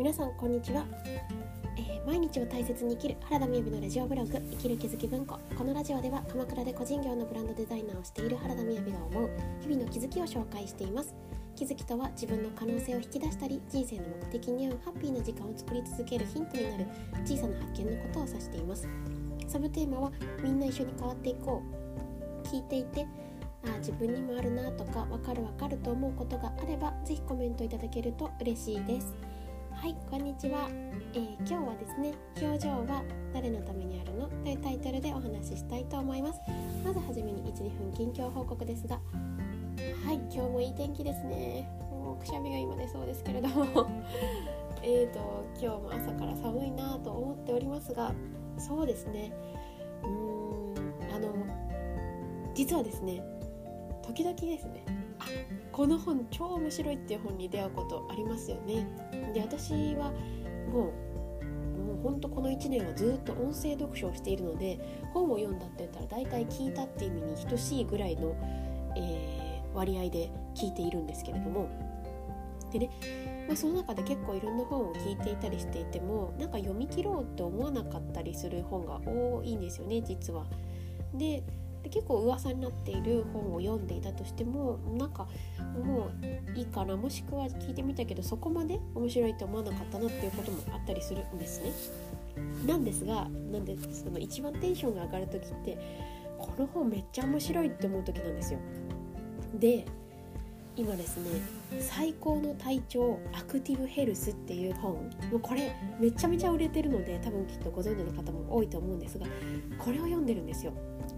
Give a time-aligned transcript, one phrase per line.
[0.00, 0.86] 皆さんこんにちは、
[1.76, 5.38] えー、毎日を大切に生きる原田美由のラジオブログ生きる気づき文庫。
[5.58, 11.14] このラジオでは鎌倉で個人業のブランドデザイナーをしている原田美由が思う日々の気づきを紹介しています。
[11.54, 16.86] 気づきとは自分の可能性を引き出したり人生の目的に合うハッピーな時間を作り続けるヒントになる
[17.26, 18.88] 小さな発見のことを指しています。
[19.48, 20.12] サブテーマは
[20.42, 21.62] みんな一緒に変わっていこ
[22.42, 23.06] う聞いていて
[23.66, 29.14] あ自分にもあるなとかわかるわかると思うことがあればぜひコメントいただけると嬉しいです。
[29.80, 30.68] はいこんにちは、
[31.14, 33.02] えー、今日はですね表情は
[33.32, 34.28] 誰のためにあるの？
[34.44, 36.40] というタイトルでお話ししたいと思います。
[36.84, 38.96] まずはじめに12分近況報告ですが。
[40.04, 41.66] はい今日もいい天気ですね。
[41.90, 43.86] もうくしゃみが今出そうですけれども。
[44.84, 48.12] えーと今日も朝から寒いなと思っておりますが。
[48.58, 49.32] そうですね。
[50.02, 51.32] うーんあの
[52.52, 53.22] 実はですね
[54.02, 54.84] 時々ですね。
[55.18, 55.24] あ
[55.72, 58.86] この本超面白いっていう本に出会うことありますよね。
[59.32, 60.12] で私は
[60.72, 61.10] もう
[61.80, 64.78] もうほんとこの1年はずっと音声読書をしているので
[65.12, 68.36] 本を読んだって言ったら大体聞いたっていう意味に等しいぐらいの、
[68.96, 71.68] えー、割合で聞いているんですけれども
[72.72, 72.90] でね、
[73.48, 80.44] まあ、その中で結構いろんな本を聞いていたりしていてもなんか読み切ろうって思わなかったりする本が多いんですよね実は。
[81.14, 81.42] で
[81.82, 85.26] で結構噂になっている本を読んでいたとしてもなんか
[85.84, 86.10] も
[86.54, 91.72] ういいかなもしくは聞いてみたけどそこまで面白いと思わなかったなっていうこともあったりするんですね。
[92.66, 95.78] なんですがなんでその一番テンションが上がる時って
[96.38, 98.58] この本めっちゃ面白いって思う時なんですよ。
[99.58, 99.84] で
[100.76, 101.30] 今ですね
[101.80, 105.00] 「最高の体調アクティブヘルス」っていう本も
[105.34, 109.26] うこれめちゃめちゃ売れてるので多分きっとご存知の方も多いと思うんですが
[109.78, 110.72] これを読んでるんですよ。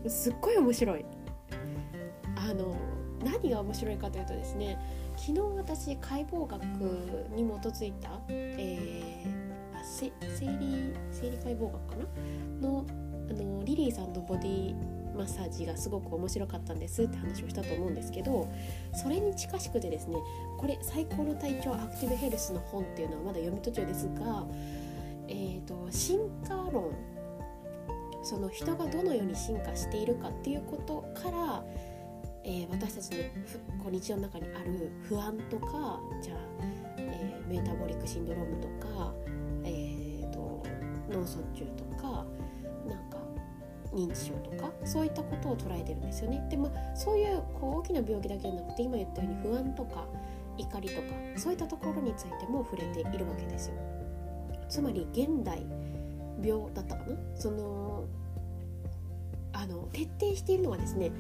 [0.09, 1.05] すっごい面白い
[2.37, 2.75] あの
[3.25, 4.77] 何が面白いかというとですね
[5.17, 6.63] 昨日私解剖学
[7.37, 9.33] に基づいた、えー、
[9.85, 10.07] 生
[10.59, 12.69] 理生理解剖学かな？
[12.69, 12.85] の
[13.31, 14.75] あのリリーさんのボディ
[15.17, 18.53] マッサージがすごく面白かったんですって話をしたと思うんですけど
[18.95, 20.17] それに近しくてですね
[20.59, 24.47] これ「最高の体調アクティブヘルス」の本っていうのはまだ読み途中ですが、
[25.29, 26.93] えーと進化論
[28.23, 31.65] その人がどのように進化しているかっていうことから、
[32.45, 33.19] えー、私たちの
[33.83, 36.39] こう日常の中にある不安とかじゃあ、
[36.99, 39.13] えー、メタボリックシンドロームとか、
[39.65, 40.63] えーと、
[41.11, 41.92] 脳卒中とか
[43.95, 46.47] 認知症とかそういったことを捉えてるんですよね。
[46.51, 50.07] でまあそういうこう大きな病気だけじゃなくて今言ったように不安とか
[50.59, 53.75] 怒りとかそういったところについても触れているわけですよ。
[54.69, 55.63] つまり現代
[56.43, 57.17] 病だったかな？
[57.35, 58.05] その
[59.53, 61.13] あの徹底しているのはですね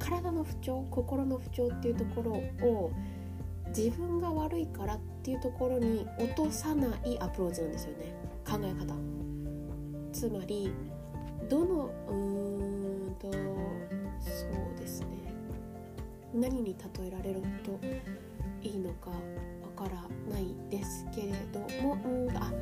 [0.00, 2.32] 体の不調心の不調っていうところ
[2.68, 2.90] を
[3.68, 8.14] 自分が悪いからっていうところに落とさないアプローチなんですよね
[8.44, 8.94] 考え方
[10.12, 10.72] つまり
[11.48, 13.30] どのうーんと
[14.20, 15.06] そうですね。
[16.34, 17.78] 何に例えられると
[18.62, 19.16] いいのかわ
[19.76, 22.52] からないですけれどもうんあ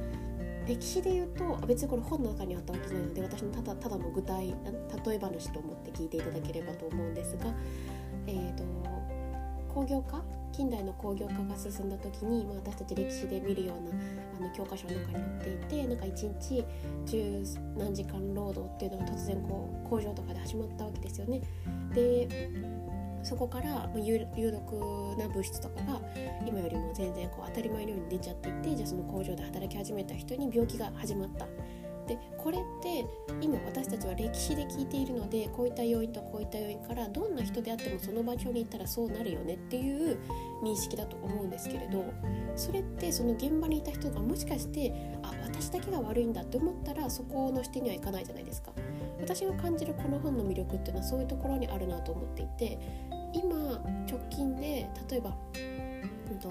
[0.66, 7.54] 歴史で言うと別にこれ本の中にあったわけじゃないので私のただただの具体例え話と思って聞いていただければと思うんですが、
[8.26, 8.64] えーと、
[9.76, 10.22] 工業化
[10.52, 13.90] 近代の工業化が進んだ時に、まあ、私たち歴史で見るような
[14.38, 16.64] あの教科書の中に載っていてなんか1日
[17.04, 17.44] 十
[17.76, 21.42] 何時間労働っていうのが突然こう工場とかで始まったわけですよね。
[21.94, 22.50] で
[23.22, 24.18] そこから有
[24.50, 26.00] 毒な物質とかが
[26.46, 31.46] 今よりも全然こう当たり前のように出ちゃっていてじゃあその工場で働き始めた人に病気が始まった。
[32.06, 33.04] でこれって
[33.40, 40.18] 今私たちは歴史で聞いているのでこういった要因とこういった要因からどんな人であってもその場所に行ったらそうなるよねっていう
[40.62, 42.04] 認識だと思うんですけれど
[42.54, 48.72] それってその現場にいた人がもしかしてあ私だけが悪いんだって思ったらそこの視点にはいかないじゃないですか。
[49.20, 52.78] 私が感じるこの本の魅力っていうのはそういうところにあるなと思っていて
[53.32, 53.56] 今
[54.08, 55.36] 直近で例えば、
[56.34, 56.50] んと、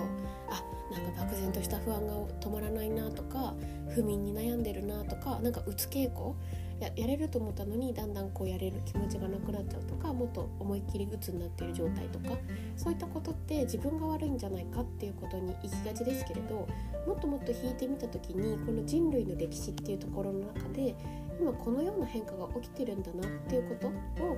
[0.50, 3.56] あなんか漠然とした不安が止まらないなとか
[3.90, 6.36] 不眠に悩んでるなとかなんかうつ傾向
[6.80, 12.38] ややれると思ったのにだんだんこうやれる気持ちがなくなっちゃうとかもっと思いっきり鬱になってる状態とか
[12.76, 16.68] そういったことって自分が悪いんじゃないかっていうことに行きがちですけれど
[17.08, 20.96] もっともっと引いてみた時にこの人類の歴史っていうところの中で
[21.40, 24.38] 今このような変化が起きてるんだなっていうことを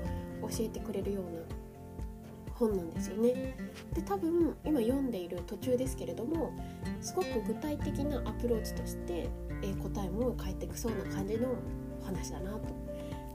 [0.50, 1.42] 教えてくれるような
[2.58, 3.56] 本なんですよね。
[3.94, 6.52] で多分今読んでいる途中ですけれども
[7.02, 9.30] すごく具体的なアプローチとして、
[9.62, 11.56] えー、答えも返ってくそうな感じの
[12.04, 12.88] 話だなと。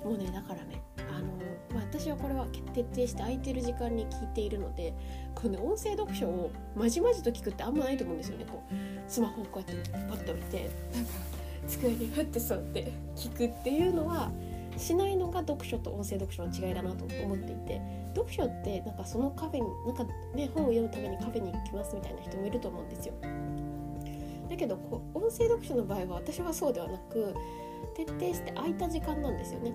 [0.05, 1.29] もうねだからねあの、
[1.73, 4.93] まあ、私はこれは徹底して空いてる時間に聞いているので
[5.35, 8.75] この、音声読書をまじまじと聞くってあんまないと思うんですよねこう
[9.07, 11.11] スマホをこうやってパッと見てなんか
[11.69, 14.31] 机にふって座って聞くっていうのは
[14.77, 17.81] しないのが読書と音声読書の違いだなと思っていて
[18.15, 20.05] 読書ってなんかそのカフェになんか
[20.35, 23.15] ね本を読むためにカフェに行きますみたいな人もいると思うんですよ。
[24.49, 27.35] だけどこう音声読書の場合は私はそうではなく
[27.95, 29.73] 徹底して空いた時間なんですよね。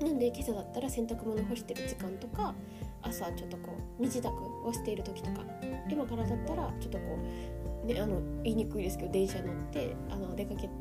[0.00, 2.54] なんで今朝だったら洗濯物干してる時間とか
[3.02, 4.30] 朝ちょっとこう身支度
[4.64, 5.42] をしている時とか
[5.90, 7.18] 今からだったらちょっとこ
[7.84, 10.72] う、ね、あの言いにくいですけど電車に乗ってあの出かける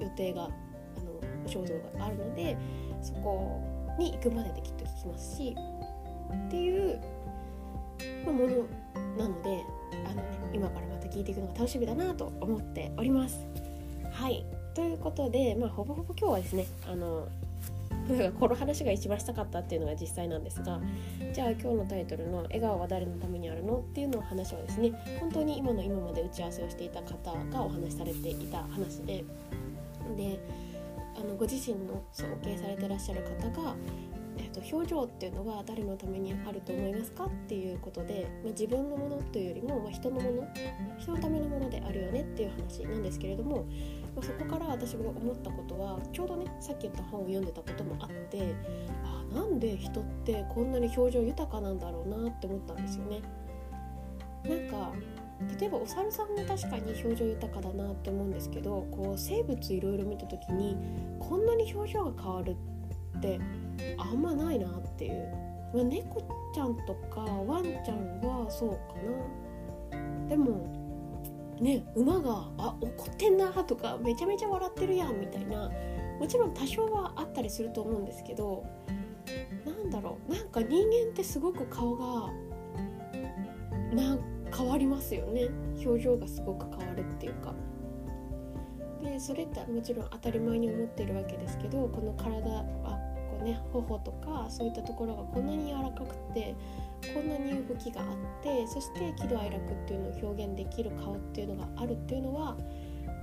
[0.00, 2.56] 予定があの衝動があるので
[3.02, 3.60] そこ
[3.98, 5.56] に行くまでできっと聞きますし
[6.46, 7.00] っていう、
[8.26, 8.46] もの
[9.16, 9.64] なので
[10.06, 10.22] あの、ね、
[10.52, 13.38] 今からまた聞いていくのが楽しみだなと思っております。
[14.12, 17.28] はいということで、まあ、ほぼほぼ今日はですねあの
[18.38, 20.80] この話が一番したかったっていうのが実際なんですが
[21.34, 29.24] じゃあ今日のタイトルの「笑顔は誰のためにあるの?」っていうのを話はですね本当に今の今まで打ち合わせをしていた方がお話しされていた話で
[30.16, 30.38] で
[31.18, 33.74] あのご自身の尊敬されてらっしゃる方が
[34.60, 40.48] と表情っていうのは誰のためにあると思いますかっていうことで、まあ、自分のものというよりも、まあ、人のもの
[40.98, 43.64] 人のためのものであるよねっていう話なんですけれども、
[44.14, 48.54] まあ、そこから私が思ったことはちょうどねさっき言った本を読んでたこともあって
[49.04, 53.20] あなんで人ってこんなに表情豊かなんだろうなって思ったんですよね。
[54.44, 54.92] なんか
[55.60, 60.76] 例えばお猿さんも確かに表情豊かだなって思うんですけどこう生物いろいろ見た時に
[61.20, 62.56] こんなに表情が変わる
[63.16, 63.40] って
[63.96, 65.32] あんまないなっていう、
[65.74, 66.20] まあ、猫
[66.54, 68.94] ちゃんとかワンちゃんはそうか
[69.92, 70.28] な。
[70.28, 70.76] でも
[71.60, 75.70] ね馬が「あ怒ってんな」とか「めちゃめちゃ笑ってるやん」みたいな。
[76.18, 78.64] もちろん多少はあったりすると思うんですけど
[79.64, 80.32] なんだろう。
[80.32, 82.32] なんか人間ってすごく顔が
[83.92, 84.18] な
[84.58, 85.48] 変わりますよね。
[85.86, 87.54] 表情がすごく変わるっていうか。
[89.02, 92.98] でそれってもちろん当たり前に思ってるわけですけどこの体あ
[93.44, 96.56] ね頬とかそういったところがこんなに柔らかくて
[97.14, 98.06] こんなに動きがあっ
[98.42, 102.56] てそして喜怒哀楽っていうのを表現できる顔っていうのがあるっていうのは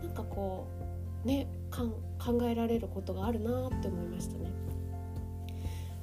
[0.02, 0.68] なんかこ
[1.26, 4.52] うね考えられることがあるなって思いましたね。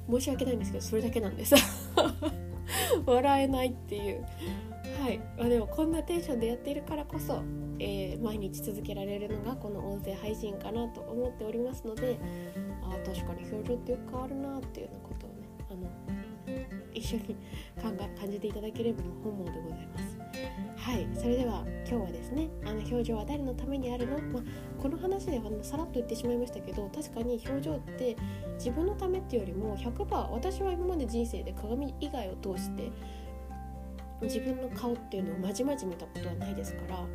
[0.09, 1.55] 申し訳ないんですけどそれだけなんです。
[3.05, 4.25] 笑えないっていう。
[5.01, 7.41] はい、まあ、でもこんなテンションでやっているからこそ、
[7.79, 12.17] えー、毎日続けられるのがこの音声配信かなと思っておりますので
[12.83, 15.35] あ確かに表情ってよく変わるなっていうようなことをね
[15.69, 15.89] あの
[16.93, 17.23] 一緒に
[17.81, 20.17] 考え感じていただければ本望でございます。
[20.77, 21.07] はい。
[21.13, 24.43] それでは今日はですねあの表情は誰のためにあるの、まあ、
[24.81, 28.15] この話ではさらっと言ってしまいましたけど確かに表情って
[28.55, 32.91] 自分のためっていうよりも100%私は今まで人生で鏡以外を通して
[34.21, 37.05] 自分の顔っていうのをまじまじ見たことはないですからや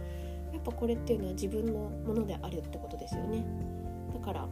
[0.59, 3.45] っぱこれっていうのは自分のものであるってことですよね。
[4.13, 4.49] だから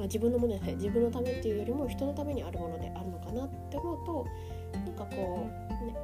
[0.00, 4.26] 自分のものじゃない自分のためっていうよりも人のためにあるものであるのかなって思うと
[4.72, 5.94] なんかこうね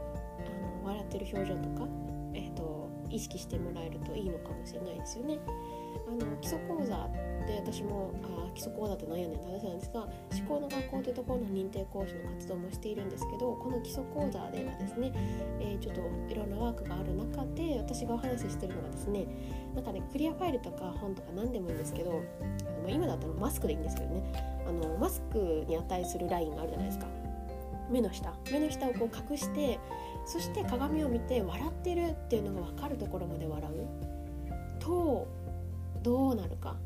[0.46, 1.88] あの笑ってる表情とか、
[2.34, 2.62] えーと、
[3.10, 5.38] 意識してもらえるといいのかもしれないですよね。
[6.06, 7.08] あの基礎講座
[7.46, 10.10] で私もあ基礎講座って何やねんって話なんですが思
[10.46, 15.12] 考の学校というところの認定講師の活動もしているんですけどこの基礎講座ではですね、
[15.60, 16.00] えー、ちょっと
[16.30, 19.26] いろんなワークがある中で私がお話ししてるのがですね
[19.74, 22.22] なんかねクリアファイルとか本とか何でもいいんですけど
[22.88, 24.22] まあ、今だったらマスクでいいんですけどね
[24.66, 27.06] あのマスクに値するラインがあるじゃないですか
[27.90, 29.78] 目の下目の下をこう隠して
[30.26, 34.78] そして鏡を見て笑ってるっていうのが分かるところまで笑う。
[34.78, 35.26] と
[36.02, 36.76] どうなるか。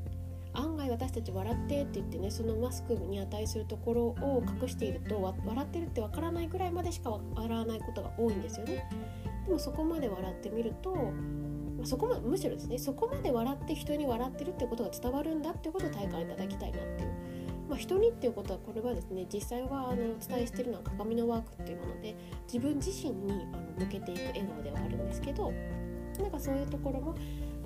[0.55, 8.85] 案外私たち笑ってって言ってねそのマスクに値するところを隠していると笑ってるってわからないぐらいまでしか笑わないことが多いんですよね。
[9.47, 10.95] でもそこまで笑ってみると、
[11.85, 17.32] そこまむしろですねそこまで笑って人に笑ってるってことが伝わるんだってことを体感いただきたいなっていう。
[17.73, 22.15] まあ、人にっていうことはこれはですね実際はあのお伝えしてるのは鏡のワークっていうもので
[22.53, 25.51] 自分自身にあの向けていく笑顔ではあるんですけど
[26.19, 27.15] なんかそういうところも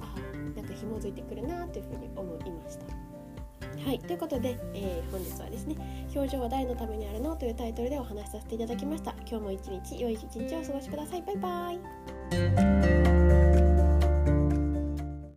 [0.00, 0.14] あ
[0.54, 2.84] なんか紐づいてくるなというふうに思いました。
[3.84, 5.76] はい、ということで、えー、本日はですね
[6.14, 9.12] 「表情は誰のためにあるの?」というタイトルでお話しさせていただきました。
[9.28, 11.22] 今日も一日良い一日をお過ごしください。
[11.22, 13.15] バイバイ